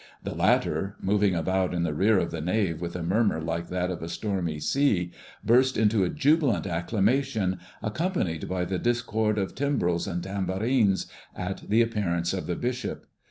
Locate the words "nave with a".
2.41-3.03